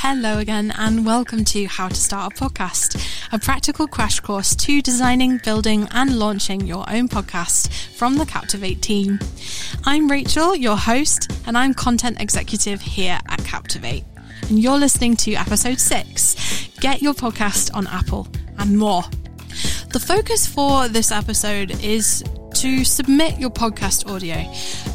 [0.00, 4.80] Hello again, and welcome to How to Start a Podcast, a practical crash course to
[4.80, 9.18] designing, building, and launching your own podcast from the Captivate team.
[9.84, 14.04] I'm Rachel, your host, and I'm content executive here at Captivate.
[14.48, 19.02] And you're listening to episode six Get Your Podcast on Apple and More.
[19.90, 22.22] The focus for this episode is
[22.58, 24.34] to submit your podcast audio,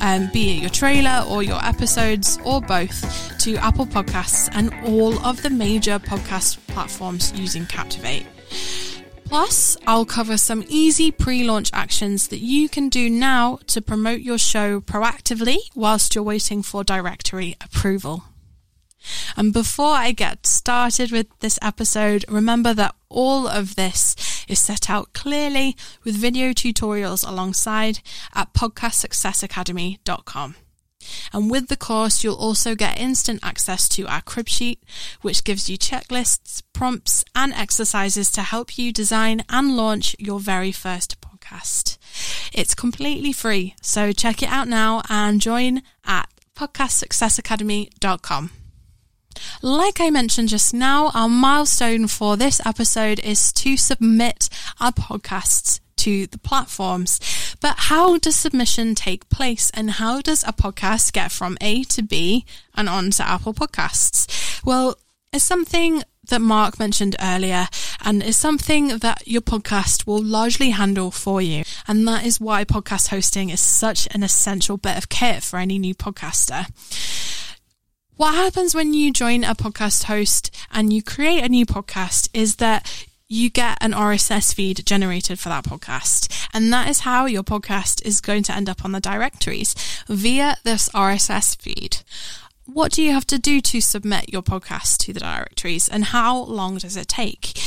[0.00, 5.16] um, be it your trailer or your episodes or both, to Apple Podcasts and all
[5.24, 8.26] of the major podcast platforms using Captivate.
[9.26, 14.22] Plus, I'll cover some easy pre launch actions that you can do now to promote
[14.22, 18.24] your show proactively whilst you're waiting for directory approval.
[19.36, 24.16] And before I get started with this episode, remember that all of this
[24.48, 28.00] is set out clearly with video tutorials alongside
[28.34, 30.56] at podcastsuccessacademy.com.
[31.32, 34.82] And with the course, you'll also get instant access to our crib sheet,
[35.20, 40.72] which gives you checklists, prompts, and exercises to help you design and launch your very
[40.72, 41.98] first podcast.
[42.52, 48.61] It's completely free, so check it out now and join at podcastsuccessacademy.com.
[49.62, 54.48] Like I mentioned just now, our milestone for this episode is to submit
[54.80, 57.20] our podcasts to the platforms.
[57.60, 62.02] But how does submission take place and how does a podcast get from A to
[62.02, 62.44] B
[62.74, 64.64] and on to Apple Podcasts?
[64.64, 64.96] Well,
[65.32, 67.68] it's something that Mark mentioned earlier
[68.04, 71.64] and is something that your podcast will largely handle for you.
[71.88, 75.78] And that is why podcast hosting is such an essential bit of kit for any
[75.78, 76.66] new podcaster.
[78.16, 82.56] What happens when you join a podcast host and you create a new podcast is
[82.56, 86.30] that you get an RSS feed generated for that podcast.
[86.52, 89.74] And that is how your podcast is going to end up on the directories
[90.06, 91.98] via this RSS feed.
[92.66, 96.36] What do you have to do to submit your podcast to the directories and how
[96.36, 97.58] long does it take?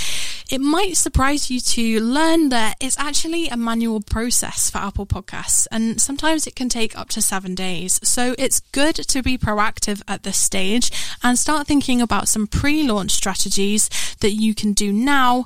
[0.49, 5.65] It might surprise you to learn that it's actually a manual process for Apple Podcasts,
[5.71, 7.99] and sometimes it can take up to seven days.
[8.03, 10.91] So it's good to be proactive at this stage
[11.23, 13.89] and start thinking about some pre launch strategies
[14.19, 15.45] that you can do now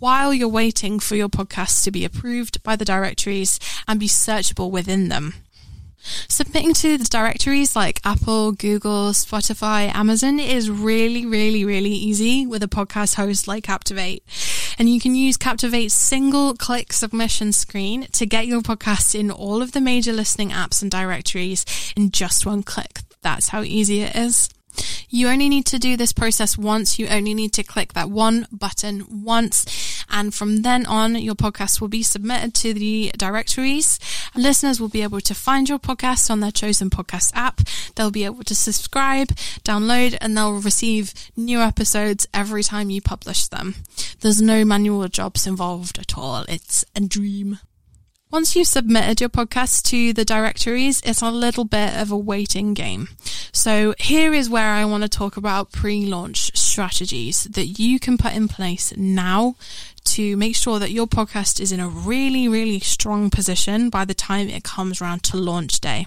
[0.00, 4.72] while you're waiting for your podcast to be approved by the directories and be searchable
[4.72, 5.34] within them.
[6.28, 12.62] Submitting to the directories like Apple, Google, Spotify, Amazon is really, really, really easy with
[12.62, 14.24] a podcast host like Captivate.
[14.78, 19.62] And you can use Captivate's single click submission screen to get your podcast in all
[19.62, 21.64] of the major listening apps and directories
[21.96, 23.00] in just one click.
[23.22, 24.48] That's how easy it is.
[25.14, 26.98] You only need to do this process once.
[26.98, 29.66] You only need to click that one button once.
[30.08, 34.00] And from then on, your podcast will be submitted to the directories.
[34.34, 37.60] Listeners will be able to find your podcast on their chosen podcast app.
[37.94, 39.28] They'll be able to subscribe,
[39.64, 43.74] download, and they'll receive new episodes every time you publish them.
[44.20, 46.46] There's no manual jobs involved at all.
[46.48, 47.58] It's a dream.
[48.32, 52.72] Once you've submitted your podcast to the directories, it's a little bit of a waiting
[52.72, 53.10] game.
[53.52, 58.32] So here is where I want to talk about pre-launch strategies that you can put
[58.32, 59.56] in place now
[60.04, 64.14] to make sure that your podcast is in a really, really strong position by the
[64.14, 66.06] time it comes around to launch day.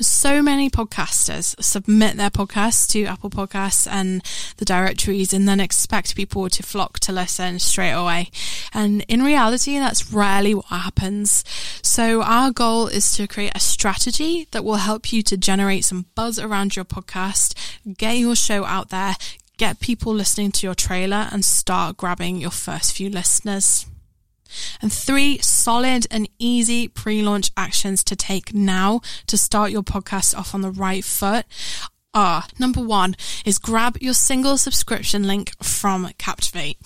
[0.00, 4.22] So many podcasters submit their podcasts to Apple Podcasts and
[4.56, 8.30] the directories and then expect people to flock to listen straight away.
[8.72, 11.44] And in reality, that's rarely what happens.
[11.82, 16.06] So our goal is to create a strategy that will help you to generate some
[16.14, 17.54] buzz around your podcast,
[17.96, 19.16] get your show out there,
[19.56, 23.86] get people listening to your trailer and start grabbing your first few listeners.
[24.80, 30.54] And three solid and easy pre-launch actions to take now to start your podcast off
[30.54, 31.46] on the right foot
[32.14, 36.76] are number one is grab your single subscription link from Captivate.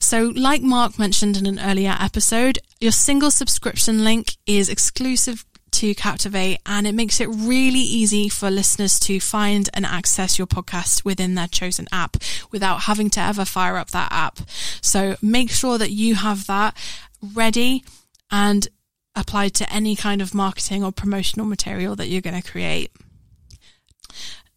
[0.00, 5.94] So, like Mark mentioned in an earlier episode, your single subscription link is exclusive to
[5.94, 11.04] Captivate and it makes it really easy for listeners to find and access your podcast
[11.04, 12.16] within their chosen app
[12.50, 14.38] without having to ever fire up that app.
[14.80, 16.74] So make sure that you have that
[17.22, 17.84] ready
[18.30, 18.68] and
[19.14, 22.90] applied to any kind of marketing or promotional material that you're going to create.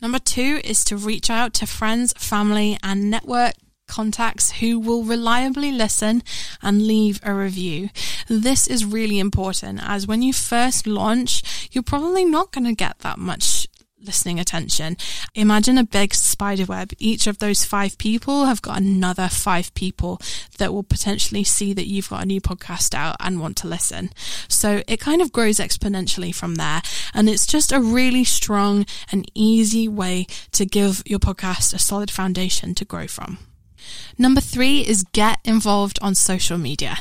[0.02, 3.54] Number two is to reach out to friends, family, and network
[3.88, 6.24] contacts who will reliably listen
[6.62, 7.90] and leave a review.
[8.30, 13.00] This is really important as when you first launch, you're probably not going to get
[13.00, 13.59] that much
[14.04, 14.98] listening attention.
[15.36, 16.92] Imagine a big spider web.
[17.00, 20.22] Each of those five people have got another five people
[20.58, 24.10] that will potentially see that you've got a new podcast out and want to listen.
[24.48, 26.82] So it kind of grows exponentially from there.
[27.14, 32.12] And it's just a really strong and easy way to give your podcast a solid
[32.12, 33.38] foundation to grow from.
[34.18, 36.98] Number three is get involved on social media.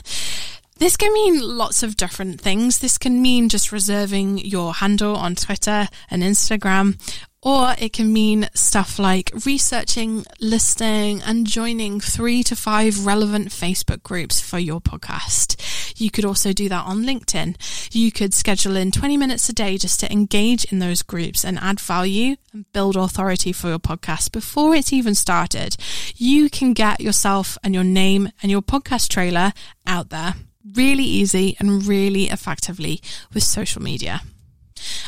[0.79, 2.79] This can mean lots of different things.
[2.79, 6.97] This can mean just reserving your handle on Twitter and Instagram,
[7.43, 14.05] or it can mean stuff like researching, listing, and joining three to five relevant Facebook
[14.05, 15.57] groups for your podcast.
[16.01, 17.57] You could also do that on LinkedIn.
[17.93, 21.59] You could schedule in 20 minutes a day just to engage in those groups and
[21.59, 25.77] add value and build authority for your podcast before it's even started.
[26.15, 29.53] You can get yourself and your name and your podcast trailer
[29.85, 30.37] out there
[30.75, 33.01] really easy and really effectively
[33.33, 34.23] with social media.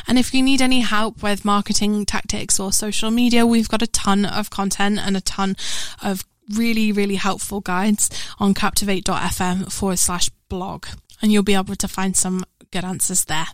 [0.07, 3.87] And if you need any help with marketing tactics or social media, we've got a
[3.87, 5.55] ton of content and a ton
[6.01, 6.25] of
[6.55, 8.09] really, really helpful guides
[8.39, 10.87] on captivate.fm forward slash blog.
[11.21, 13.47] And you'll be able to find some good answers there.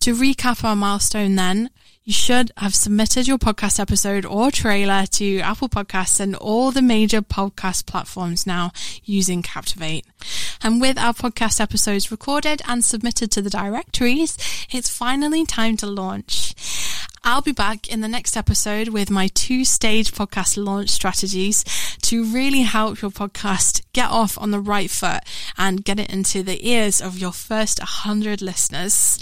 [0.00, 1.70] To recap our milestone then,
[2.04, 6.82] you should have submitted your podcast episode or trailer to Apple Podcasts and all the
[6.82, 8.72] major podcast platforms now
[9.04, 10.04] using Captivate.
[10.62, 14.36] And with our podcast episodes recorded and submitted to the directories,
[14.70, 16.54] it's finally time to launch.
[17.24, 21.62] I'll be back in the next episode with my two stage podcast launch strategies
[22.02, 25.20] to really help your podcast get off on the right foot
[25.56, 29.20] and get it into the ears of your first 100 listeners.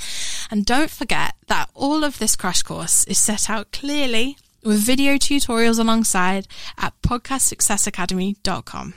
[0.50, 5.16] And don't forget that all of this crash course is set out clearly with video
[5.16, 6.48] tutorials alongside
[6.78, 8.94] at podcastsuccessacademy.com.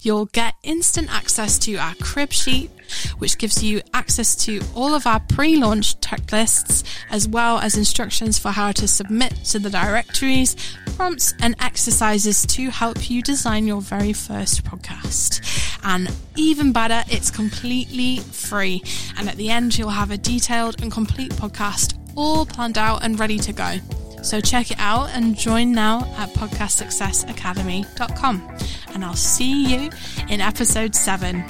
[0.00, 2.70] You'll get instant access to our crib sheet,
[3.18, 8.50] which gives you access to all of our pre-launch checklists, as well as instructions for
[8.50, 10.56] how to submit to the directories,
[10.96, 15.40] prompts and exercises to help you design your very first podcast.
[15.84, 18.82] And even better, it's completely free.
[19.16, 23.18] And at the end, you'll have a detailed and complete podcast all planned out and
[23.18, 23.78] ready to go.
[24.22, 28.56] So check it out and join now at podcastsuccessacademy.com.
[28.94, 29.90] And I'll see you
[30.28, 31.44] in episode seven.